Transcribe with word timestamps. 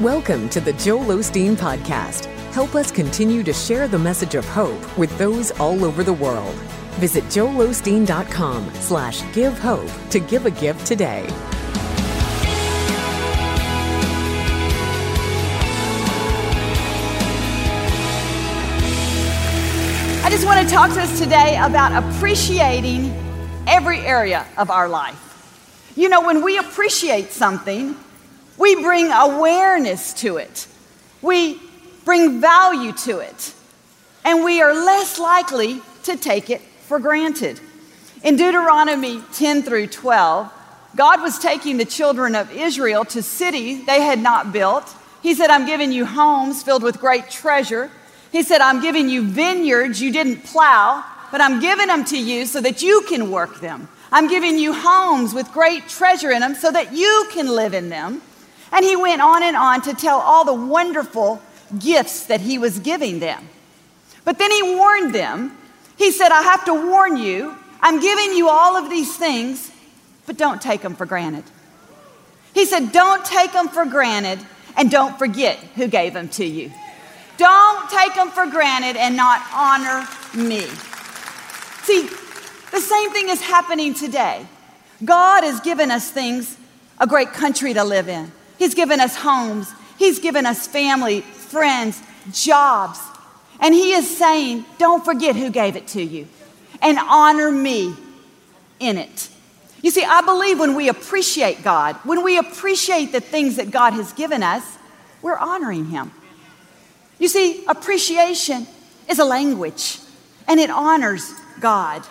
Welcome 0.00 0.48
to 0.48 0.62
the 0.62 0.72
Joel 0.72 1.04
Osteen 1.18 1.56
Podcast. 1.56 2.24
Help 2.54 2.74
us 2.74 2.90
continue 2.90 3.42
to 3.42 3.52
share 3.52 3.86
the 3.86 3.98
message 3.98 4.34
of 4.34 4.46
hope 4.46 4.96
with 4.96 5.14
those 5.18 5.50
all 5.60 5.84
over 5.84 6.02
the 6.02 6.14
world. 6.14 6.54
Visit 6.96 7.22
joelosteen.com 7.24 8.72
slash 8.76 9.22
give 9.34 9.58
hope 9.58 9.90
to 10.08 10.18
give 10.18 10.46
a 10.46 10.50
gift 10.52 10.86
today. 10.86 11.26
I 20.24 20.28
just 20.30 20.46
want 20.46 20.66
to 20.66 20.74
talk 20.74 20.94
to 20.94 21.02
us 21.02 21.18
today 21.18 21.58
about 21.62 21.92
appreciating 21.92 23.12
every 23.66 23.98
area 23.98 24.46
of 24.56 24.70
our 24.70 24.88
life. 24.88 25.92
You 25.94 26.08
know, 26.08 26.22
when 26.22 26.42
we 26.42 26.56
appreciate 26.56 27.32
something, 27.32 27.94
we 28.60 28.74
bring 28.82 29.10
awareness 29.10 30.12
to 30.12 30.36
it, 30.36 30.68
we 31.22 31.58
bring 32.04 32.42
value 32.42 32.92
to 32.92 33.18
it, 33.18 33.54
and 34.22 34.44
we 34.44 34.60
are 34.60 34.74
less 34.74 35.18
likely 35.18 35.80
to 36.02 36.14
take 36.14 36.50
it 36.50 36.60
for 36.60 36.98
granted. 36.98 37.58
In 38.22 38.36
Deuteronomy 38.36 39.22
10 39.32 39.62
through 39.62 39.86
12, 39.86 40.52
God 40.94 41.22
was 41.22 41.38
taking 41.38 41.78
the 41.78 41.86
children 41.86 42.34
of 42.34 42.52
Israel 42.52 43.06
to 43.06 43.22
cities 43.22 43.86
they 43.86 44.02
had 44.02 44.18
not 44.18 44.52
built. 44.52 44.94
He 45.22 45.32
said, 45.32 45.48
I'm 45.48 45.64
giving 45.64 45.90
you 45.90 46.04
homes 46.04 46.62
filled 46.62 46.82
with 46.82 47.00
great 47.00 47.30
treasure. 47.30 47.90
He 48.30 48.42
said, 48.42 48.60
I'm 48.60 48.82
giving 48.82 49.08
you 49.08 49.22
vineyards 49.22 50.02
you 50.02 50.12
didn't 50.12 50.44
plow, 50.44 51.02
but 51.30 51.40
I'm 51.40 51.60
giving 51.60 51.86
them 51.86 52.04
to 52.06 52.18
you 52.18 52.44
so 52.44 52.60
that 52.60 52.82
you 52.82 53.06
can 53.08 53.30
work 53.30 53.60
them. 53.60 53.88
I'm 54.12 54.28
giving 54.28 54.58
you 54.58 54.74
homes 54.74 55.32
with 55.32 55.50
great 55.50 55.88
treasure 55.88 56.30
in 56.30 56.40
them 56.40 56.54
so 56.54 56.70
that 56.70 56.92
you 56.92 57.26
can 57.32 57.48
live 57.48 57.72
in 57.72 57.88
them. 57.88 58.20
And 58.72 58.84
he 58.84 58.96
went 58.96 59.20
on 59.20 59.42
and 59.42 59.56
on 59.56 59.82
to 59.82 59.94
tell 59.94 60.20
all 60.20 60.44
the 60.44 60.54
wonderful 60.54 61.42
gifts 61.78 62.26
that 62.26 62.40
he 62.40 62.58
was 62.58 62.78
giving 62.78 63.18
them. 63.18 63.48
But 64.24 64.38
then 64.38 64.50
he 64.50 64.62
warned 64.76 65.14
them. 65.14 65.56
He 65.96 66.12
said, 66.12 66.30
I 66.30 66.42
have 66.42 66.64
to 66.66 66.74
warn 66.74 67.16
you, 67.16 67.56
I'm 67.80 68.00
giving 68.00 68.34
you 68.34 68.48
all 68.48 68.76
of 68.76 68.90
these 68.90 69.16
things, 69.16 69.70
but 70.26 70.36
don't 70.36 70.60
take 70.60 70.82
them 70.82 70.94
for 70.94 71.06
granted. 71.06 71.44
He 72.54 72.64
said, 72.64 72.92
Don't 72.92 73.24
take 73.24 73.52
them 73.52 73.68
for 73.68 73.84
granted 73.84 74.38
and 74.76 74.90
don't 74.90 75.18
forget 75.18 75.58
who 75.74 75.88
gave 75.88 76.14
them 76.14 76.28
to 76.30 76.44
you. 76.44 76.70
Don't 77.36 77.90
take 77.90 78.14
them 78.14 78.30
for 78.30 78.46
granted 78.46 78.96
and 78.96 79.16
not 79.16 79.42
honor 79.54 80.06
me. 80.34 80.60
See, 81.82 82.08
the 82.70 82.80
same 82.80 83.10
thing 83.10 83.28
is 83.30 83.40
happening 83.40 83.94
today. 83.94 84.46
God 85.04 85.42
has 85.44 85.60
given 85.60 85.90
us 85.90 86.10
things, 86.10 86.56
a 86.98 87.06
great 87.06 87.32
country 87.32 87.72
to 87.72 87.82
live 87.82 88.08
in. 88.08 88.30
He's 88.60 88.74
given 88.74 89.00
us 89.00 89.16
homes. 89.16 89.72
He's 89.98 90.18
given 90.18 90.44
us 90.44 90.66
family, 90.66 91.22
friends, 91.22 92.00
jobs. 92.30 93.00
And 93.58 93.74
He 93.74 93.92
is 93.92 94.18
saying, 94.18 94.66
don't 94.76 95.02
forget 95.02 95.34
who 95.34 95.48
gave 95.50 95.76
it 95.76 95.88
to 95.88 96.02
you 96.02 96.28
and 96.82 96.98
honor 96.98 97.50
me 97.50 97.94
in 98.78 98.98
it. 98.98 99.30
You 99.82 99.90
see, 99.90 100.04
I 100.04 100.20
believe 100.20 100.60
when 100.60 100.74
we 100.74 100.90
appreciate 100.90 101.64
God, 101.64 101.96
when 102.04 102.22
we 102.22 102.36
appreciate 102.36 103.12
the 103.12 103.20
things 103.20 103.56
that 103.56 103.70
God 103.70 103.94
has 103.94 104.12
given 104.12 104.42
us, 104.42 104.62
we're 105.22 105.38
honoring 105.38 105.86
Him. 105.86 106.12
You 107.18 107.28
see, 107.28 107.64
appreciation 107.66 108.66
is 109.08 109.18
a 109.18 109.24
language 109.24 110.00
and 110.46 110.60
it 110.60 110.68
honors 110.68 111.32
God. 111.60 112.06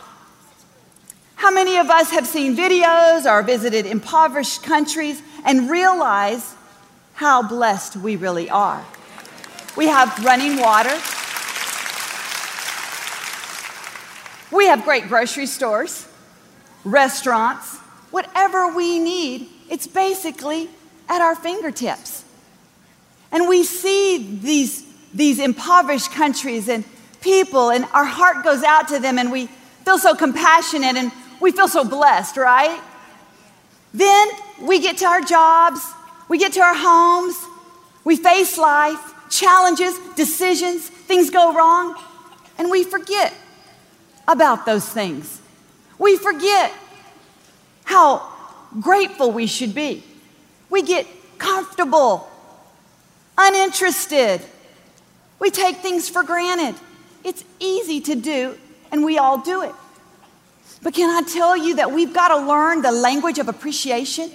How 1.35 1.51
many 1.51 1.77
of 1.77 1.91
us 1.91 2.09
have 2.09 2.25
seen 2.25 2.57
videos 2.57 3.29
or 3.29 3.43
visited 3.43 3.85
impoverished 3.85 4.63
countries 4.63 5.21
and 5.45 5.69
realize 5.69 6.55
how 7.13 7.41
blessed 7.43 7.97
we 7.97 8.15
really 8.15 8.49
are? 8.49 8.85
We 9.75 9.87
have 9.87 10.23
running 10.23 10.57
water. 10.59 10.95
We 14.51 14.65
have 14.65 14.83
great 14.83 15.07
grocery 15.07 15.45
stores, 15.45 16.07
restaurants, 16.83 17.77
whatever 18.11 18.73
we 18.75 18.99
need, 18.99 19.47
it's 19.69 19.87
basically 19.87 20.69
at 21.07 21.21
our 21.21 21.35
fingertips. 21.35 22.23
And 23.31 23.47
we 23.47 23.63
see 23.63 24.39
these, 24.41 24.83
these 25.13 25.39
impoverished 25.39 26.11
countries 26.11 26.67
and 26.67 26.83
people, 27.21 27.69
and 27.69 27.85
our 27.93 28.05
heart 28.05 28.43
goes 28.43 28.63
out 28.63 28.87
to 28.87 28.99
them, 28.99 29.19
and 29.19 29.31
we 29.31 29.47
feel 29.85 29.99
so 29.99 30.15
compassionate 30.15 30.95
and 30.95 31.11
we 31.39 31.51
feel 31.51 31.67
so 31.67 31.83
blessed, 31.83 32.37
right? 32.37 32.81
Then 33.93 34.29
we 34.61 34.79
get 34.79 34.97
to 34.97 35.05
our 35.05 35.21
jobs, 35.21 35.81
we 36.27 36.37
get 36.37 36.53
to 36.53 36.61
our 36.61 36.75
homes, 36.75 37.35
we 38.03 38.15
face 38.15 38.57
life, 38.57 38.99
challenges, 39.29 39.97
decisions, 40.15 40.87
things 40.87 41.29
go 41.29 41.53
wrong, 41.53 41.95
and 42.57 42.69
we 42.69 42.83
forget 42.83 43.33
about 44.27 44.65
those 44.65 44.87
things. 44.87 45.41
We 45.97 46.17
forget 46.17 46.71
how 47.83 48.31
grateful 48.79 49.31
we 49.31 49.47
should 49.47 49.73
be. 49.73 50.03
We 50.69 50.83
get 50.83 51.07
comfortable, 51.37 52.29
uninterested. 53.37 54.41
We 55.39 55.49
take 55.49 55.77
things 55.77 56.09
for 56.09 56.23
granted. 56.23 56.79
It's 57.23 57.43
easy 57.59 58.01
to 58.01 58.15
do, 58.15 58.57
and 58.91 59.03
we 59.03 59.17
all 59.17 59.39
do 59.39 59.63
it. 59.63 59.73
But 60.81 60.93
can 60.93 61.09
I 61.09 61.27
tell 61.27 61.57
you 61.57 61.75
that 61.75 61.91
we've 61.91 62.13
got 62.13 62.29
to 62.29 62.37
learn 62.37 62.81
the 62.81 62.91
language 62.91 63.39
of 63.39 63.49
appreciation? 63.49 64.31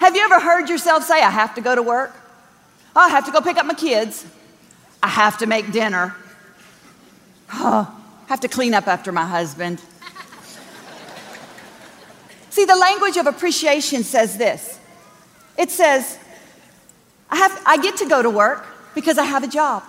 Have 0.00 0.16
you 0.16 0.22
ever 0.22 0.40
heard 0.40 0.70
yourself 0.70 1.04
say, 1.04 1.22
I 1.22 1.28
have 1.28 1.54
to 1.56 1.60
go 1.60 1.74
to 1.74 1.82
work? 1.82 2.14
Oh, 2.96 3.00
I 3.00 3.10
have 3.10 3.26
to 3.26 3.32
go 3.32 3.42
pick 3.42 3.58
up 3.58 3.66
my 3.66 3.74
kids. 3.74 4.24
I 5.02 5.08
have 5.08 5.36
to 5.38 5.46
make 5.46 5.72
dinner. 5.72 6.16
Oh, 7.52 8.02
I 8.24 8.28
have 8.28 8.40
to 8.40 8.48
clean 8.48 8.72
up 8.72 8.88
after 8.88 9.12
my 9.12 9.26
husband. 9.26 9.78
See, 12.50 12.64
the 12.64 12.76
language 12.76 13.18
of 13.18 13.26
appreciation 13.26 14.02
says 14.02 14.38
this 14.38 14.80
it 15.58 15.70
says, 15.70 16.18
I, 17.28 17.36
have, 17.36 17.62
I 17.66 17.76
get 17.76 17.98
to 17.98 18.08
go 18.08 18.22
to 18.22 18.30
work 18.30 18.66
because 18.94 19.18
I 19.18 19.24
have 19.24 19.44
a 19.44 19.48
job. 19.48 19.82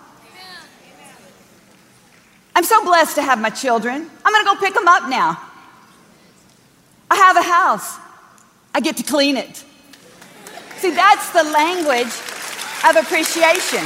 I'm 2.53 2.66
so 2.66 2.83
blessed 2.83 3.16
to 3.16 3.22
have 3.22 3.39
my 3.39 3.49
children. 3.49 4.11
I'm 4.25 4.33
gonna 4.33 4.43
go 4.43 4.59
pick 4.59 4.73
them 4.73 4.89
up 4.89 5.07
now. 5.07 5.39
I 7.09 7.16
have 7.16 7.38
a 7.38 7.41
house. 7.41 7.97
I 8.75 8.81
get 8.81 8.97
to 8.97 9.03
clean 9.03 9.38
it. 9.38 9.63
See, 10.81 10.90
that's 10.90 11.30
the 11.30 11.44
language 11.44 12.12
of 12.90 12.96
appreciation. 12.96 13.86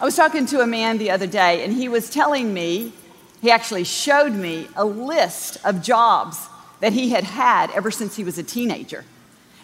I 0.00 0.04
was 0.04 0.16
talking 0.16 0.46
to 0.46 0.60
a 0.60 0.66
man 0.66 0.98
the 0.98 1.12
other 1.12 1.28
day, 1.28 1.62
and 1.62 1.72
he 1.72 1.88
was 1.88 2.10
telling 2.10 2.52
me, 2.52 2.94
he 3.40 3.52
actually 3.52 3.84
showed 3.84 4.32
me 4.32 4.66
a 4.74 4.84
list 4.84 5.58
of 5.64 5.82
jobs 5.82 6.48
that 6.80 6.92
he 6.92 7.10
had 7.10 7.22
had 7.22 7.70
ever 7.70 7.92
since 7.92 8.16
he 8.16 8.24
was 8.24 8.38
a 8.38 8.42
teenager. 8.42 9.04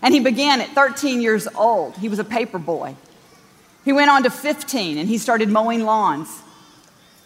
And 0.00 0.14
he 0.14 0.20
began 0.20 0.60
at 0.60 0.68
13 0.68 1.20
years 1.20 1.48
old. 1.56 1.96
He 1.96 2.08
was 2.08 2.20
a 2.20 2.24
paper 2.24 2.60
boy. 2.60 2.94
He 3.84 3.92
went 3.92 4.08
on 4.08 4.22
to 4.22 4.30
15 4.30 4.98
and 4.98 5.08
he 5.08 5.18
started 5.18 5.48
mowing 5.48 5.84
lawns. 5.84 6.28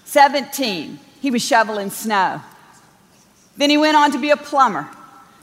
17, 0.07 0.99
he 1.21 1.31
was 1.31 1.45
shoveling 1.45 1.91
snow. 1.91 2.41
Then 3.59 3.69
he 3.69 3.77
went 3.77 3.99
on 3.99 4.13
to 4.13 4.19
be 4.19 4.31
a 4.31 4.37
plumber. 4.39 4.89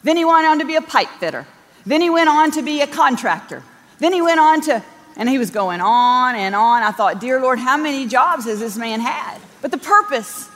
Then 0.04 0.18
he 0.18 0.26
went 0.26 0.46
on 0.46 0.60
to 0.60 0.66
be 0.66 0.76
a 0.76 0.82
pipe 0.82 1.10
fitter. 1.20 1.46
Then 1.86 2.02
he 2.02 2.10
went 2.10 2.30
on 2.30 2.52
to 2.52 2.62
be 2.62 2.82
a 2.82 2.88
contractor. 2.88 3.64
Then 4.00 4.14
he 4.14 4.22
went 4.22 4.40
on 4.40 4.62
to, 4.62 4.84
and 5.18 5.28
he 5.28 5.38
was 5.38 5.52
going 5.52 5.82
on 5.82 6.36
and 6.36 6.56
on. 6.56 6.84
I 6.84 6.92
thought, 6.92 7.20
Dear 7.20 7.42
Lord, 7.42 7.60
how 7.60 7.78
many 7.78 8.08
jobs 8.08 8.46
has 8.46 8.60
this 8.60 8.78
man 8.78 9.00
had? 9.00 9.40
But 9.62 9.72
the 9.72 9.78
purpose 9.78 10.50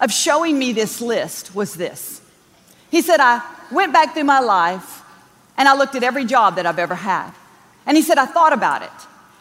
of 0.00 0.12
showing 0.12 0.58
me 0.58 0.72
this 0.72 1.00
list 1.00 1.54
was 1.54 1.74
this. 1.74 2.20
He 2.90 3.02
said, 3.02 3.20
I 3.20 3.42
went 3.70 3.92
back 3.92 4.14
through 4.14 4.24
my 4.24 4.40
life 4.40 5.02
and 5.56 5.68
I 5.68 5.76
looked 5.76 5.94
at 5.94 6.02
every 6.02 6.24
job 6.24 6.56
that 6.56 6.66
I've 6.66 6.78
ever 6.78 6.94
had. 6.94 7.32
And 7.86 7.96
he 7.96 8.02
said, 8.02 8.18
I 8.18 8.26
thought 8.26 8.52
about 8.52 8.82
it. 8.82 8.90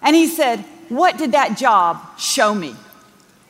And 0.02 0.16
he 0.16 0.28
said, 0.28 0.60
What 0.90 1.18
did 1.18 1.32
that 1.32 1.58
job 1.58 2.02
show 2.20 2.54
me? 2.54 2.76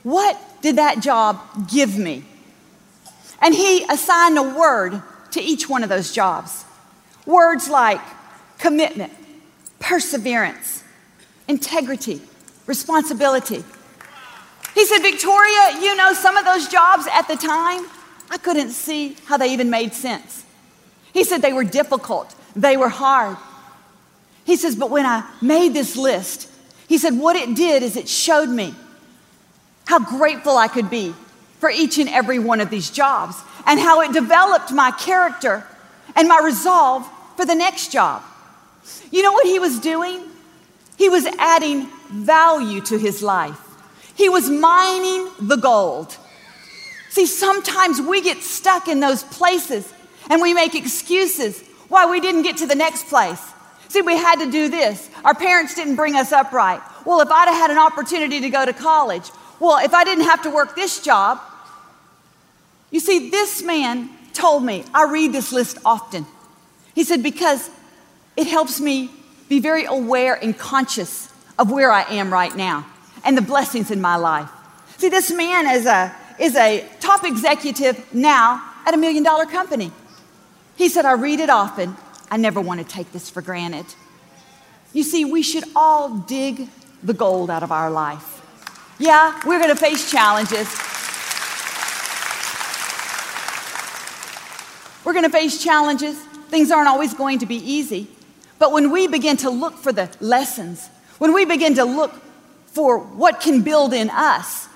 What 0.04 0.40
did 0.62 0.78
that 0.78 1.02
job 1.02 1.40
give 1.70 1.98
me? 1.98 2.24
And 3.42 3.54
he 3.54 3.84
assigned 3.86 4.38
a 4.38 4.44
word 4.44 5.02
to 5.38 5.44
each 5.44 5.70
one 5.70 5.84
of 5.84 5.90
those 5.90 6.12
jobs. 6.12 6.66
Words 7.26 7.70
like 7.70 8.02
commitment, 8.58 9.14
perseverance, 9.80 10.84
integrity, 11.48 12.22
responsibility. 12.66 13.64
He 14.74 14.86
said, 14.86 15.00
Victoria, 15.00 15.80
you 15.82 15.96
know, 15.96 16.14
some 16.14 16.38
of 16.38 16.46
those 16.46 16.68
jobs 16.68 17.08
at 17.12 17.28
the 17.28 17.36
time, 17.36 17.86
I 18.30 18.38
couldn't 18.38 18.72
see 18.72 19.16
how 19.26 19.38
they 19.38 19.54
even 19.54 19.70
made 19.70 19.94
sense. 19.94 20.44
He 21.14 21.24
said 21.24 21.42
they 21.42 21.54
were 21.54 21.64
difficult, 21.64 22.36
they 22.56 22.78
were 22.78 22.90
hard. 22.90 23.38
He 24.44 24.56
says, 24.56 24.76
but 24.76 24.90
when 24.90 25.06
I 25.06 25.30
made 25.42 25.74
this 25.74 25.98
list, 25.98 26.50
he 26.88 26.98
said, 26.98 27.18
what 27.18 27.36
it 27.36 27.54
did 27.56 27.84
is 27.84 27.98
it 27.98 28.08
showed 28.08 28.50
me 28.50 28.74
how 29.86 30.00
grateful 30.00 30.58
I 30.58 30.68
could 30.68 30.90
be 30.90 31.14
for 31.60 31.70
each 31.70 31.98
and 31.98 32.08
every 32.08 32.40
one 32.40 32.62
of 32.62 32.70
these 32.70 32.90
jobs 32.90 33.36
and 33.68 33.80
how 33.80 34.02
it 34.02 34.14
developed 34.14 34.72
my 34.72 34.92
character 34.92 35.64
and 36.16 36.28
my 36.28 36.40
resolve 36.40 37.08
for 37.36 37.46
the 37.46 37.54
next 37.54 37.92
job. 37.92 38.24
You 39.12 39.22
know 39.22 39.34
what 39.34 39.46
he 39.46 39.60
was 39.60 39.80
doing? 39.80 40.24
He 40.98 41.10
was 41.10 41.26
adding 41.38 41.88
value 42.10 42.82
to 42.82 42.98
his 42.98 43.22
life. 43.22 43.60
He 44.16 44.30
was 44.30 44.50
mining 44.50 45.30
the 45.40 45.58
gold. 45.58 46.18
See, 47.10 47.26
sometimes 47.26 48.02
we 48.02 48.22
get 48.22 48.42
stuck 48.42 48.88
in 48.88 49.00
those 49.00 49.24
places 49.24 49.94
and 50.30 50.42
we 50.42 50.54
make 50.54 50.74
excuses 50.74 51.62
why 51.90 52.10
we 52.10 52.20
didn't 52.20 52.44
get 52.44 52.58
to 52.58 52.66
the 52.66 52.76
next 52.76 53.08
place. 53.08 53.42
See, 53.90 54.02
we 54.02 54.18
had 54.18 54.44
to 54.44 54.52
do 54.52 54.70
this. 54.70 55.10
Our 55.24 55.34
parents 55.34 55.76
didn't 55.76 55.96
bring 55.96 56.16
us 56.16 56.32
up 56.32 56.52
right. 56.52 56.82
Well, 57.06 57.22
if 57.22 57.30
I'd 57.30 57.48
have 57.48 57.58
had 57.58 57.72
an 57.72 57.78
opportunity 57.78 58.42
to 58.42 58.50
go 58.50 58.66
to 58.66 58.74
college, 58.74 59.30
well, 59.60 59.84
if 59.84 59.94
I 59.94 60.04
didn't 60.04 60.26
have 60.26 60.42
to 60.44 60.50
work 60.50 60.76
this 60.76 61.02
job, 61.02 61.40
you 62.92 63.00
see, 63.00 63.30
this 63.30 63.62
man 63.64 64.10
told 64.34 64.64
me, 64.64 64.86
I 64.94 65.10
read 65.12 65.34
this 65.34 65.52
list 65.52 65.78
often. 65.84 66.26
He 66.96 67.04
said, 67.04 67.22
because 67.22 67.70
it 68.36 68.48
helps 68.48 68.80
me 68.80 69.10
be 69.50 69.60
very 69.60 69.86
aware 69.86 70.36
and 70.36 70.58
conscious 70.58 71.32
of 71.58 71.72
where 71.72 71.92
I 71.92 72.04
am 72.04 72.32
right 72.32 72.56
now 72.56 72.86
and 73.24 73.38
the 73.38 73.42
blessings 73.42 73.92
in 73.92 74.00
my 74.00 74.16
life. 74.16 74.50
See, 74.98 75.10
this 75.10 75.32
man 75.32 75.68
is 75.68 75.86
a, 75.86 76.16
is 76.40 76.56
a 76.56 76.88
top 77.00 77.24
executive 77.24 78.14
now 78.14 78.64
at 78.86 78.94
a 78.94 78.98
million 78.98 79.24
dollar 79.24 79.46
company. 79.46 79.92
He 80.76 80.90
said, 80.90 81.06
I 81.06 81.14
read 81.14 81.40
it 81.40 81.50
often. 81.50 81.96
I 82.30 82.38
never 82.38 82.62
want 82.62 82.80
to 82.80 82.86
take 82.86 83.12
this 83.12 83.30
for 83.30 83.42
granted. 83.42 83.86
You 84.94 85.04
see, 85.04 85.26
we 85.26 85.42
should 85.42 85.64
all 85.76 86.18
dig 86.20 86.68
the 87.04 87.14
gold 87.14 87.50
out 87.50 87.64
of 87.64 87.72
our 87.72 87.90
life. 87.90 88.42
Yeah, 89.00 89.40
we're 89.46 89.60
going 89.60 89.70
to 89.70 89.76
face 89.76 90.10
challenges. 90.10 90.68
We're 95.08 95.14
going 95.14 95.24
to 95.24 95.30
face 95.30 95.64
challenges. 95.64 96.18
Things 96.50 96.70
aren't 96.70 96.90
always 96.90 97.14
going 97.14 97.40
to 97.40 97.46
be 97.46 97.56
easy. 97.56 98.10
But 98.60 98.74
when 98.74 98.92
we 98.92 99.08
begin 99.08 99.38
to 99.38 99.50
look 99.50 99.78
for 99.78 99.94
the 99.94 100.10
lessons, 100.20 100.90
when 101.18 101.34
we 101.34 101.46
begin 101.46 101.76
to 101.76 101.86
look 101.86 102.12
for 102.66 102.98
what 103.00 103.40
can 103.40 103.62
build 103.62 103.94
in 103.94 104.10
us, 104.10 104.68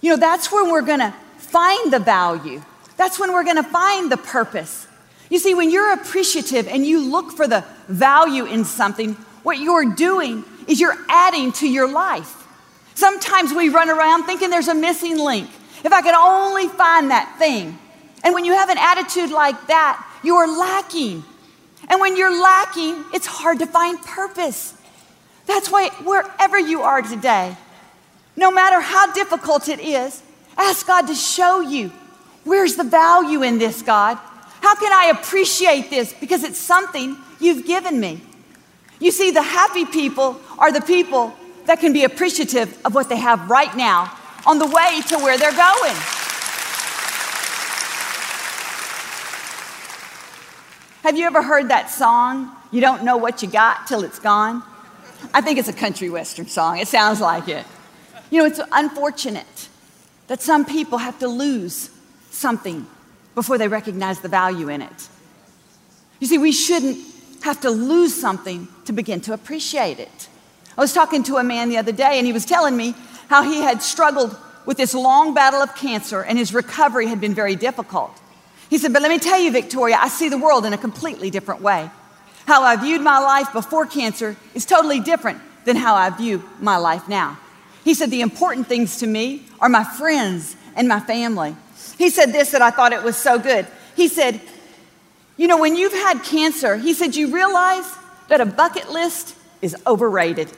you 0.00 0.08
know, 0.08 0.16
that's 0.16 0.50
when 0.50 0.70
we're 0.70 0.80
going 0.80 1.00
to 1.00 1.14
find 1.36 1.92
the 1.92 1.98
value. 1.98 2.62
That's 2.96 3.20
when 3.20 3.34
we're 3.34 3.44
going 3.44 3.56
to 3.56 3.62
find 3.62 4.10
the 4.10 4.16
purpose. 4.16 4.88
You 5.28 5.38
see, 5.38 5.52
when 5.52 5.70
you're 5.70 5.92
appreciative 5.92 6.66
and 6.68 6.86
you 6.86 6.98
look 6.98 7.32
for 7.32 7.46
the 7.46 7.62
value 7.86 8.46
in 8.46 8.64
something, 8.64 9.12
what 9.42 9.58
you're 9.58 9.94
doing 9.94 10.42
is 10.66 10.80
you're 10.80 10.96
adding 11.10 11.52
to 11.52 11.68
your 11.68 11.92
life. 11.92 12.46
Sometimes 12.94 13.52
we 13.52 13.68
run 13.68 13.90
around 13.90 14.24
thinking 14.24 14.48
there's 14.48 14.68
a 14.68 14.74
missing 14.74 15.18
link. 15.18 15.50
If 15.84 15.92
I 15.92 16.00
could 16.00 16.14
only 16.14 16.68
find 16.68 17.10
that 17.10 17.36
thing. 17.38 17.78
And 18.26 18.34
when 18.34 18.44
you 18.44 18.54
have 18.54 18.70
an 18.70 18.76
attitude 18.76 19.30
like 19.30 19.68
that, 19.68 20.04
you 20.24 20.34
are 20.34 20.48
lacking. 20.48 21.22
And 21.88 22.00
when 22.00 22.16
you're 22.16 22.42
lacking, 22.42 23.04
it's 23.14 23.24
hard 23.24 23.60
to 23.60 23.66
find 23.66 24.02
purpose. 24.02 24.74
That's 25.46 25.70
why, 25.70 25.90
wherever 26.02 26.58
you 26.58 26.82
are 26.82 27.02
today, 27.02 27.56
no 28.34 28.50
matter 28.50 28.80
how 28.80 29.12
difficult 29.12 29.68
it 29.68 29.78
is, 29.78 30.24
ask 30.56 30.84
God 30.88 31.02
to 31.02 31.14
show 31.14 31.60
you 31.60 31.92
where's 32.42 32.74
the 32.74 32.82
value 32.82 33.44
in 33.44 33.58
this, 33.58 33.80
God? 33.82 34.18
How 34.60 34.74
can 34.74 34.92
I 34.92 35.12
appreciate 35.16 35.88
this? 35.88 36.12
Because 36.12 36.42
it's 36.42 36.58
something 36.58 37.16
you've 37.38 37.64
given 37.64 38.00
me. 38.00 38.20
You 38.98 39.12
see, 39.12 39.30
the 39.30 39.40
happy 39.40 39.84
people 39.84 40.40
are 40.58 40.72
the 40.72 40.80
people 40.80 41.32
that 41.66 41.78
can 41.78 41.92
be 41.92 42.02
appreciative 42.02 42.76
of 42.84 42.92
what 42.92 43.08
they 43.08 43.18
have 43.18 43.48
right 43.48 43.76
now 43.76 44.12
on 44.44 44.58
the 44.58 44.66
way 44.66 45.00
to 45.10 45.18
where 45.18 45.38
they're 45.38 45.52
going. 45.52 46.15
Have 51.06 51.16
you 51.16 51.24
ever 51.24 51.40
heard 51.40 51.68
that 51.68 51.88
song, 51.88 52.50
You 52.72 52.80
Don't 52.80 53.04
Know 53.04 53.16
What 53.16 53.40
You 53.40 53.48
Got 53.48 53.86
Till 53.86 54.02
It's 54.02 54.18
Gone? 54.18 54.60
I 55.32 55.40
think 55.40 55.56
it's 55.56 55.68
a 55.68 55.72
country 55.72 56.10
western 56.10 56.48
song. 56.48 56.78
It 56.78 56.88
sounds 56.88 57.20
like 57.20 57.46
it. 57.46 57.64
You 58.28 58.40
know, 58.40 58.46
it's 58.46 58.58
unfortunate 58.72 59.68
that 60.26 60.42
some 60.42 60.64
people 60.64 60.98
have 60.98 61.16
to 61.20 61.28
lose 61.28 61.90
something 62.32 62.88
before 63.36 63.56
they 63.56 63.68
recognize 63.68 64.18
the 64.18 64.28
value 64.28 64.68
in 64.68 64.82
it. 64.82 65.08
You 66.18 66.26
see, 66.26 66.38
we 66.38 66.50
shouldn't 66.50 66.98
have 67.42 67.60
to 67.60 67.70
lose 67.70 68.12
something 68.12 68.66
to 68.86 68.92
begin 68.92 69.20
to 69.20 69.32
appreciate 69.32 70.00
it. 70.00 70.28
I 70.76 70.80
was 70.80 70.92
talking 70.92 71.22
to 71.22 71.36
a 71.36 71.44
man 71.44 71.68
the 71.68 71.76
other 71.76 71.92
day, 71.92 72.18
and 72.18 72.26
he 72.26 72.32
was 72.32 72.44
telling 72.44 72.76
me 72.76 72.96
how 73.28 73.44
he 73.44 73.60
had 73.60 73.80
struggled 73.80 74.36
with 74.66 74.76
this 74.76 74.92
long 74.92 75.34
battle 75.34 75.62
of 75.62 75.72
cancer, 75.76 76.22
and 76.22 76.36
his 76.36 76.52
recovery 76.52 77.06
had 77.06 77.20
been 77.20 77.32
very 77.32 77.54
difficult. 77.54 78.20
He 78.70 78.78
said, 78.78 78.92
But 78.92 79.02
let 79.02 79.10
me 79.10 79.18
tell 79.18 79.40
you, 79.40 79.50
Victoria, 79.50 79.98
I 80.00 80.08
see 80.08 80.28
the 80.28 80.38
world 80.38 80.66
in 80.66 80.72
a 80.72 80.78
completely 80.78 81.30
different 81.30 81.60
way. 81.60 81.90
How 82.46 82.62
I 82.62 82.76
viewed 82.76 83.00
my 83.00 83.18
life 83.18 83.52
before 83.52 83.86
cancer 83.86 84.36
is 84.54 84.64
totally 84.66 85.00
different 85.00 85.40
than 85.64 85.76
how 85.76 85.94
I 85.94 86.10
view 86.10 86.48
my 86.60 86.76
life 86.76 87.08
now. 87.08 87.38
He 87.84 87.94
said, 87.94 88.10
The 88.10 88.20
important 88.20 88.66
things 88.66 88.98
to 88.98 89.06
me 89.06 89.46
are 89.60 89.68
my 89.68 89.84
friends 89.84 90.56
and 90.74 90.88
my 90.88 91.00
family. 91.00 91.56
He 91.98 92.10
said 92.10 92.32
this 92.32 92.50
that 92.50 92.62
I 92.62 92.70
thought 92.70 92.92
it 92.92 93.02
was 93.02 93.16
so 93.16 93.38
good. 93.38 93.66
He 93.94 94.08
said, 94.08 94.40
You 95.36 95.48
know, 95.48 95.58
when 95.58 95.76
you've 95.76 95.92
had 95.92 96.22
cancer, 96.22 96.76
he 96.76 96.94
said, 96.94 97.16
you 97.16 97.32
realize 97.34 97.90
that 98.28 98.40
a 98.40 98.46
bucket 98.46 98.90
list 98.90 99.36
is 99.62 99.76
overrated. 99.86 100.50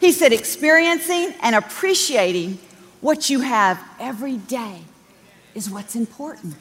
He 0.00 0.12
said, 0.12 0.32
experiencing 0.32 1.34
and 1.42 1.56
appreciating 1.56 2.58
what 3.00 3.30
you 3.30 3.40
have 3.40 3.82
every 3.98 4.36
day 4.36 4.82
is 5.54 5.70
what's 5.70 5.96
important. 5.96 6.54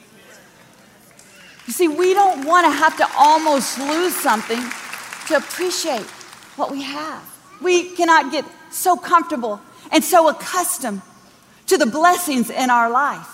You 1.67 1.73
see, 1.73 1.87
we 1.89 2.13
don't 2.13 2.45
want 2.45 2.65
to 2.65 2.71
have 2.71 2.97
to 2.97 3.07
almost 3.17 3.77
lose 3.77 4.15
something 4.15 4.61
to 5.27 5.35
appreciate 5.35 6.05
what 6.55 6.71
we 6.71 6.81
have. 6.83 7.21
We 7.61 7.89
cannot 7.95 8.31
get 8.31 8.45
so 8.71 8.95
comfortable 8.95 9.59
and 9.91 10.03
so 10.03 10.29
accustomed 10.29 11.01
to 11.67 11.77
the 11.77 11.85
blessings 11.85 12.49
in 12.49 12.69
our 12.69 12.89
life. 12.89 13.27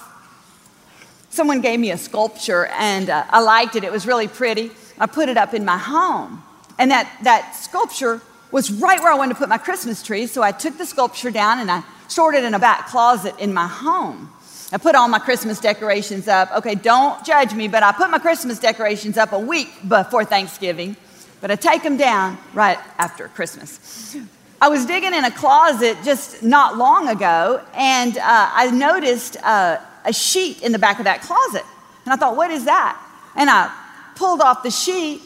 Someone 1.30 1.62
gave 1.62 1.80
me 1.80 1.92
a 1.92 1.98
sculpture 1.98 2.68
and 2.68 3.10
uh, 3.10 3.26
I 3.30 3.42
liked 3.42 3.76
it. 3.76 3.84
It 3.84 3.92
was 3.92 4.08
really 4.08 4.28
pretty. 4.28 4.72
I 5.00 5.06
put 5.06 5.30
it 5.30 5.38
up 5.38 5.54
in 5.54 5.64
my 5.64 5.78
home. 5.78 6.44
And 6.80 6.92
that, 6.92 7.12
that 7.24 7.56
sculpture 7.56 8.22
was 8.52 8.72
right 8.72 9.00
where 9.00 9.12
I 9.12 9.16
wanted 9.16 9.34
to 9.34 9.40
put 9.40 9.50
my 9.50 9.58
Christmas 9.58 10.02
tree. 10.04 10.26
So 10.28 10.42
I 10.42 10.52
took 10.52 10.78
the 10.78 10.86
sculpture 10.86 11.32
down 11.32 11.60
and 11.60 11.70
I 11.70 11.84
stored 12.08 12.36
it 12.36 12.44
in 12.44 12.54
a 12.54 12.60
back 12.60 12.88
closet 12.88 13.36
in 13.40 13.54
my 13.54 13.68
home. 13.68 14.32
I 14.74 14.80
put 14.80 14.96
all 14.96 15.08
my 15.08 15.20
Christmas 15.20 15.60
decorations 15.60 16.28
up. 16.28 16.52
Okay, 16.52 16.74
don't 16.74 17.24
judge 17.24 17.54
me, 17.54 17.68
but 17.68 17.84
I 17.84 17.92
put 17.92 18.10
my 18.10 18.18
Christmas 18.18 18.58
decorations 18.58 19.20
up 19.20 19.31
a 19.31 19.38
week 19.38 19.70
before 19.88 20.25
Thanksgiving, 20.25 20.98
but 21.42 21.52
I 21.52 21.56
take 21.56 21.84
them 21.84 21.96
down 21.96 22.40
right 22.56 22.80
after 22.98 23.27
Christmas. 23.27 24.18
I 24.60 24.70
was 24.70 24.88
digging 24.88 25.13
in 25.13 25.25
a 25.25 25.30
closet 25.30 25.98
just 26.03 26.42
not 26.42 26.75
long 26.75 27.08
ago, 27.08 27.62
and 27.75 28.18
uh, 28.18 28.22
I 28.24 28.72
noticed 28.72 29.38
uh, 29.44 29.77
a 30.06 30.12
sheet 30.12 30.63
in 30.63 30.72
the 30.72 30.80
back 30.80 30.98
of 30.98 31.06
that 31.06 31.22
closet. 31.22 31.65
And 32.06 32.12
I 32.12 32.15
thought, 32.15 32.36
what 32.36 32.50
is 32.50 32.65
that? 32.65 33.00
And 33.36 33.51
I 33.51 33.72
pulled 34.15 34.42
off 34.42 34.63
the 34.63 34.72
sheet, 34.72 35.22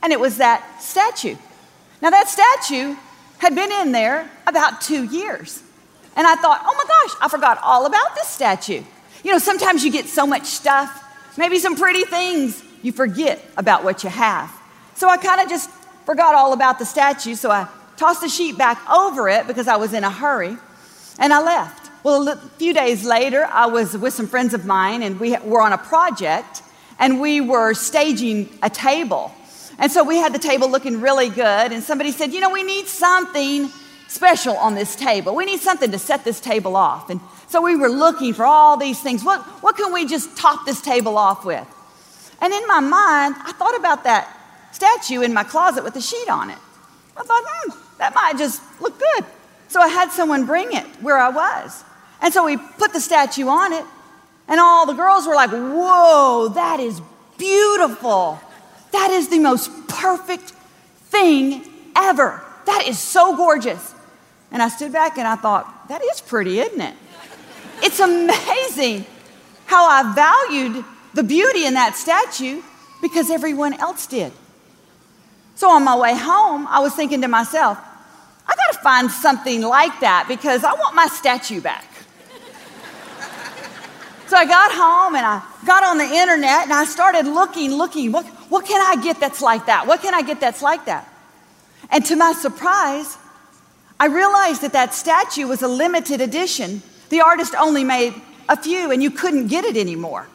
and 0.00 0.12
it 0.12 0.20
was 0.20 0.36
that 0.36 0.80
statue. 0.80 1.34
Now, 2.00 2.10
that 2.10 2.28
statue 2.28 2.94
had 3.38 3.56
been 3.56 3.72
in 3.72 3.90
there 3.90 4.30
about 4.46 4.80
two 4.80 5.02
years. 5.06 5.60
And 6.16 6.26
I 6.26 6.34
thought, 6.36 6.62
oh 6.64 6.74
my 6.76 6.84
gosh, 6.84 7.16
I 7.20 7.28
forgot 7.28 7.58
all 7.62 7.86
about 7.86 8.14
this 8.14 8.28
statue. 8.28 8.82
You 9.24 9.32
know, 9.32 9.38
sometimes 9.38 9.84
you 9.84 9.90
get 9.90 10.06
so 10.06 10.26
much 10.26 10.44
stuff, 10.44 11.04
maybe 11.38 11.58
some 11.58 11.76
pretty 11.76 12.02
things, 12.04 12.62
you 12.82 12.92
forget 12.92 13.42
about 13.56 13.84
what 13.84 14.04
you 14.04 14.10
have. 14.10 14.52
So 14.94 15.08
I 15.08 15.16
kind 15.16 15.40
of 15.40 15.48
just 15.48 15.70
forgot 16.04 16.34
all 16.34 16.52
about 16.52 16.78
the 16.78 16.84
statue. 16.84 17.34
So 17.34 17.50
I 17.50 17.68
tossed 17.96 18.20
the 18.20 18.28
sheet 18.28 18.58
back 18.58 18.78
over 18.90 19.28
it 19.28 19.46
because 19.46 19.68
I 19.68 19.76
was 19.76 19.92
in 19.92 20.04
a 20.04 20.10
hurry 20.10 20.56
and 21.18 21.32
I 21.32 21.42
left. 21.42 21.90
Well, 22.04 22.28
a 22.28 22.36
few 22.58 22.74
days 22.74 23.04
later, 23.04 23.44
I 23.44 23.66
was 23.66 23.96
with 23.96 24.12
some 24.12 24.26
friends 24.26 24.54
of 24.54 24.66
mine 24.66 25.02
and 25.02 25.20
we 25.20 25.36
were 25.38 25.62
on 25.62 25.72
a 25.72 25.78
project 25.78 26.62
and 26.98 27.20
we 27.20 27.40
were 27.40 27.74
staging 27.74 28.48
a 28.62 28.68
table. 28.68 29.32
And 29.78 29.90
so 29.90 30.04
we 30.04 30.16
had 30.16 30.32
the 30.32 30.38
table 30.38 30.70
looking 30.70 31.00
really 31.00 31.28
good, 31.28 31.72
and 31.72 31.82
somebody 31.82 32.12
said, 32.12 32.32
You 32.32 32.40
know, 32.40 32.50
we 32.50 32.62
need 32.62 32.86
something 32.86 33.70
special 34.12 34.56
on 34.56 34.74
this 34.74 34.94
table. 34.94 35.34
We 35.34 35.44
need 35.44 35.60
something 35.60 35.90
to 35.90 35.98
set 35.98 36.24
this 36.24 36.38
table 36.38 36.76
off. 36.76 37.08
And 37.10 37.20
so 37.48 37.62
we 37.62 37.76
were 37.76 37.88
looking 37.88 38.34
for 38.34 38.44
all 38.44 38.76
these 38.76 39.00
things. 39.00 39.24
What, 39.24 39.40
what 39.62 39.76
can 39.76 39.92
we 39.92 40.06
just 40.06 40.36
top 40.36 40.66
this 40.66 40.80
table 40.80 41.16
off 41.16 41.44
with? 41.44 41.66
And 42.40 42.52
in 42.52 42.66
my 42.66 42.80
mind, 42.80 43.36
I 43.38 43.52
thought 43.52 43.76
about 43.76 44.04
that 44.04 44.28
statue 44.72 45.22
in 45.22 45.32
my 45.32 45.44
closet 45.44 45.84
with 45.84 45.94
the 45.94 46.00
sheet 46.00 46.28
on 46.28 46.50
it. 46.50 46.58
I 47.16 47.22
thought, 47.22 47.42
hmm, 47.46 47.98
that 47.98 48.14
might 48.14 48.36
just 48.36 48.60
look 48.80 48.98
good. 48.98 49.24
So 49.68 49.80
I 49.80 49.88
had 49.88 50.10
someone 50.10 50.44
bring 50.44 50.72
it 50.72 50.84
where 51.00 51.16
I 51.16 51.30
was. 51.30 51.84
And 52.20 52.32
so 52.32 52.44
we 52.44 52.56
put 52.56 52.92
the 52.92 53.00
statue 53.00 53.48
on 53.48 53.72
it, 53.72 53.84
and 54.46 54.60
all 54.60 54.86
the 54.86 54.92
girls 54.92 55.26
were 55.26 55.34
like, 55.34 55.50
Whoa, 55.50 56.50
that 56.54 56.78
is 56.78 57.00
beautiful. 57.38 58.40
That 58.92 59.10
is 59.10 59.28
the 59.28 59.38
most 59.38 59.70
perfect 59.88 60.52
thing 61.10 61.64
ever. 61.96 62.42
That 62.66 62.84
is 62.86 62.98
so 62.98 63.36
gorgeous. 63.36 63.91
And 64.52 64.62
I 64.62 64.68
stood 64.68 64.92
back 64.92 65.16
and 65.18 65.26
I 65.26 65.36
thought, 65.36 65.88
that 65.88 66.02
is 66.02 66.20
pretty, 66.20 66.60
isn't 66.60 66.80
it? 66.80 66.94
It's 67.82 67.98
amazing 67.98 69.06
how 69.66 69.86
I 69.86 70.12
valued 70.14 70.84
the 71.14 71.22
beauty 71.22 71.64
in 71.64 71.74
that 71.74 71.96
statue 71.96 72.62
because 73.00 73.30
everyone 73.30 73.74
else 73.74 74.06
did. 74.06 74.32
So 75.54 75.70
on 75.70 75.84
my 75.84 75.96
way 75.96 76.14
home, 76.14 76.66
I 76.68 76.80
was 76.80 76.94
thinking 76.94 77.22
to 77.22 77.28
myself, 77.28 77.78
I 78.46 78.54
got 78.54 78.72
to 78.72 78.78
find 78.80 79.10
something 79.10 79.62
like 79.62 80.00
that 80.00 80.26
because 80.28 80.64
I 80.64 80.72
want 80.74 80.94
my 80.94 81.06
statue 81.06 81.60
back. 81.60 81.86
so 84.26 84.36
I 84.36 84.44
got 84.44 84.72
home 84.72 85.14
and 85.14 85.24
I 85.24 85.42
got 85.66 85.82
on 85.82 85.98
the 85.98 86.04
internet 86.04 86.64
and 86.64 86.72
I 86.72 86.84
started 86.84 87.26
looking, 87.26 87.72
looking, 87.72 88.12
what, 88.12 88.26
what 88.50 88.66
can 88.66 88.80
I 88.80 89.02
get 89.02 89.18
that's 89.18 89.40
like 89.40 89.66
that? 89.66 89.86
What 89.86 90.02
can 90.02 90.14
I 90.14 90.22
get 90.22 90.40
that's 90.40 90.62
like 90.62 90.84
that? 90.86 91.08
And 91.90 92.04
to 92.06 92.16
my 92.16 92.32
surprise, 92.32 93.16
I 94.02 94.06
realized 94.06 94.62
that 94.62 94.72
that 94.72 94.94
statue 94.94 95.46
was 95.46 95.62
a 95.62 95.68
limited 95.68 96.20
edition. 96.20 96.82
The 97.10 97.20
artist 97.20 97.54
only 97.54 97.84
made 97.84 98.12
a 98.48 98.60
few 98.60 98.90
and 98.90 99.00
you 99.00 99.12
couldn't 99.12 99.46
get 99.46 99.64
it 99.64 99.76
anymore. 99.76 100.26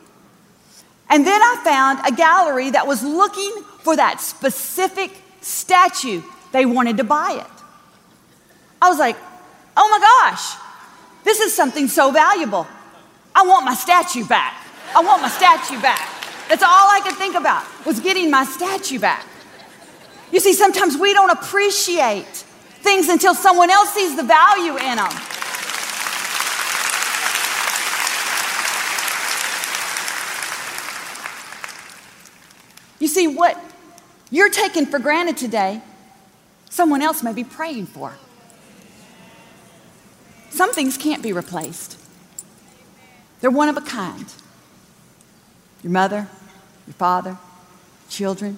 And 1.10 1.28
then 1.28 1.42
I 1.42 1.60
found 1.66 2.00
a 2.08 2.16
gallery 2.16 2.70
that 2.70 2.88
was 2.88 3.04
looking 3.04 3.52
for 3.80 3.98
that 3.98 4.22
specific 4.22 5.12
statue. 5.42 6.22
They 6.54 6.66
wanted 6.66 6.96
to 6.96 7.04
buy 7.04 7.44
it. 7.44 7.64
I 8.82 8.88
was 8.88 9.00
like, 9.00 9.18
oh 9.76 9.90
my 9.92 10.00
gosh, 10.00 10.56
this 11.26 11.42
is 11.42 11.54
something 11.54 11.90
so 11.90 12.10
valuable. 12.14 12.66
I 13.36 13.46
want 13.46 13.66
my 13.66 13.76
statue 13.76 14.26
back. 14.26 14.66
I 14.96 15.02
want 15.02 15.22
my 15.22 15.28
statue 15.28 15.82
back. 15.82 16.08
That's 16.48 16.64
all 16.64 16.88
I 16.90 17.02
could 17.04 17.16
think 17.16 17.36
about 17.36 17.66
was 17.86 18.00
getting 18.00 18.32
my 18.32 18.46
statue 18.46 18.98
back. 18.98 19.28
You 20.32 20.40
see, 20.40 20.54
sometimes 20.54 20.96
we 20.96 21.12
don't 21.12 21.32
appreciate 21.32 22.46
things 22.88 23.10
until 23.10 23.36
someone 23.36 23.70
else 23.70 23.94
sees 23.94 24.16
the 24.16 24.24
value 24.24 24.78
in 24.78 24.96
them. 24.96 25.12
You 33.00 33.10
see, 33.10 33.28
what 33.28 33.60
you're 34.32 34.50
taking 34.50 34.86
for 34.86 35.00
granted 35.00 35.36
today, 35.36 35.82
someone 36.70 37.02
else 37.02 37.22
may 37.24 37.34
be 37.34 37.44
praying 37.44 37.88
for. 37.88 38.16
Some 40.50 40.74
things 40.74 40.98
can't 40.98 41.22
be 41.22 41.34
replaced, 41.34 42.00
they're 43.42 43.52
one 43.52 43.68
of 43.68 43.76
a 43.76 43.82
kind. 43.82 44.26
Your 45.84 45.92
mother, 45.92 46.28
your 46.88 46.94
father, 46.94 47.38
children, 48.10 48.58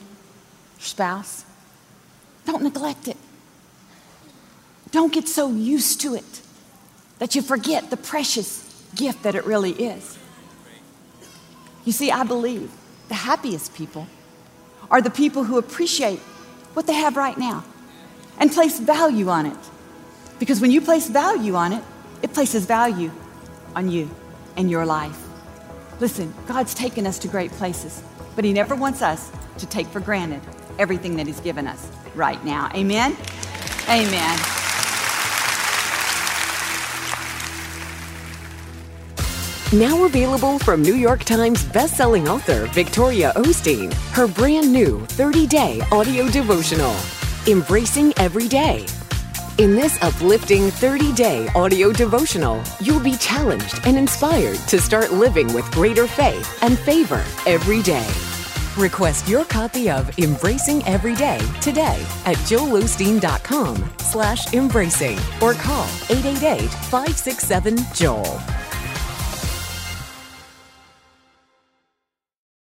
your 0.77 0.85
spouse. 0.85 1.45
Don't 2.45 2.63
neglect 2.63 3.07
it. 3.07 3.17
Don't 4.91 5.13
get 5.13 5.27
so 5.27 5.49
used 5.49 6.01
to 6.01 6.15
it 6.15 6.41
that 7.19 7.35
you 7.35 7.41
forget 7.41 7.89
the 7.89 7.97
precious 7.97 8.65
gift 8.95 9.23
that 9.23 9.35
it 9.35 9.45
really 9.45 9.71
is. 9.71 10.17
You 11.85 11.91
see, 11.91 12.11
I 12.11 12.23
believe 12.23 12.71
the 13.07 13.15
happiest 13.15 13.73
people 13.75 14.07
are 14.89 15.01
the 15.01 15.09
people 15.09 15.43
who 15.43 15.57
appreciate 15.57 16.19
what 16.73 16.87
they 16.87 16.93
have 16.93 17.17
right 17.17 17.37
now 17.37 17.63
and 18.39 18.51
place 18.51 18.79
value 18.79 19.29
on 19.29 19.45
it. 19.45 19.57
Because 20.39 20.61
when 20.61 20.71
you 20.71 20.81
place 20.81 21.07
value 21.07 21.55
on 21.55 21.73
it, 21.73 21.83
it 22.21 22.33
places 22.33 22.65
value 22.65 23.11
on 23.75 23.89
you 23.89 24.09
and 24.55 24.69
your 24.69 24.85
life. 24.85 25.19
Listen, 25.99 26.33
God's 26.47 26.73
taken 26.73 27.05
us 27.05 27.19
to 27.19 27.27
great 27.27 27.51
places, 27.51 28.01
but 28.35 28.45
He 28.45 28.53
never 28.53 28.75
wants 28.75 29.01
us 29.01 29.31
to 29.57 29.65
take 29.65 29.87
for 29.87 29.99
granted 29.99 30.41
everything 30.77 31.17
that 31.17 31.27
He's 31.27 31.41
given 31.41 31.67
us 31.67 31.89
right 32.15 32.43
now. 32.45 32.69
Amen? 32.73 33.15
Amen. 33.89 34.58
Now 39.71 40.05
available 40.05 40.57
from 40.57 40.81
New 40.81 40.95
York 40.95 41.23
Times 41.23 41.63
bestselling 41.63 42.27
author 42.27 42.65
Victoria 42.73 43.31
Osteen, 43.35 43.93
her 44.13 44.27
brand 44.27 44.73
new 44.73 45.05
30 45.05 45.45
day 45.45 45.79
audio 45.91 46.27
devotional, 46.27 46.95
Embracing 47.47 48.11
Every 48.17 48.47
Day. 48.47 48.87
In 49.59 49.75
this 49.75 50.01
uplifting 50.01 50.71
30 50.71 51.13
day 51.13 51.47
audio 51.53 51.91
devotional, 51.93 52.63
you'll 52.81 52.99
be 52.99 53.15
challenged 53.17 53.79
and 53.85 53.95
inspired 53.95 54.57
to 54.69 54.81
start 54.81 55.13
living 55.13 55.53
with 55.53 55.69
greater 55.69 56.07
faith 56.07 56.63
and 56.63 56.79
favor 56.79 57.23
every 57.45 57.83
day. 57.83 58.09
Request 58.75 59.27
your 59.27 59.45
copy 59.45 59.87
of 59.87 60.17
Embracing 60.17 60.83
Every 60.87 61.13
Day 61.13 61.41
today 61.61 62.03
at 62.25 62.37
joelosteen.com 62.37 63.87
slash 63.99 64.51
embracing 64.51 65.19
or 65.43 65.53
call 65.53 65.85
888 66.09 66.71
567 66.89 67.77
Joel. 67.93 68.58